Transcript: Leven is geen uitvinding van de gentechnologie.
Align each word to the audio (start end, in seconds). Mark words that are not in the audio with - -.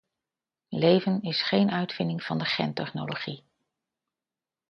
Leven 0.69 1.21
is 1.21 1.43
geen 1.47 1.71
uitvinding 1.71 2.23
van 2.23 2.37
de 2.37 2.45
gentechnologie. 2.45 3.43